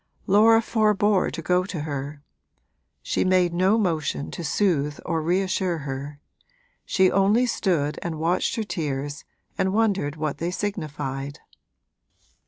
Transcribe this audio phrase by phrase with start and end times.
[0.25, 2.23] Laura forbore to go to her;
[3.03, 6.19] she made no motion to soothe or reassure her,
[6.83, 9.25] she only stood and watched her tears
[9.59, 11.37] and wondered what they signified.